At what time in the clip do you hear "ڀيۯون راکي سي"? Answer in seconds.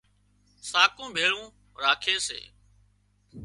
1.15-2.39